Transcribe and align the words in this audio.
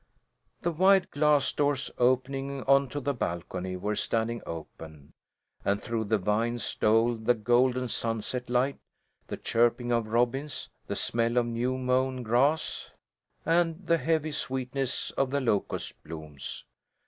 The 0.63 0.71
wide 0.71 1.11
glass 1.11 1.53
doors 1.53 1.91
opening 1.99 2.63
on 2.63 2.89
to 2.89 2.99
the 2.99 3.13
balcony 3.13 3.75
were 3.77 3.95
standing 3.95 4.41
open, 4.47 5.13
and 5.63 5.79
through 5.79 6.05
the 6.05 6.17
vines 6.17 6.63
stole 6.63 7.13
the 7.13 7.35
golden 7.35 7.87
sunset 7.87 8.49
light, 8.49 8.79
the 9.27 9.37
chirping 9.37 9.91
of 9.91 10.07
robins, 10.07 10.71
the 10.87 10.95
smell 10.95 11.37
of 11.37 11.45
new 11.45 11.77
mown 11.77 12.23
grass, 12.23 12.89
and 13.45 13.85
the 13.85 13.99
heavy 13.99 14.31
sweetness 14.31 15.11
of 15.11 15.29
the 15.29 15.39
locust 15.39 16.01
blooms. 16.03 16.65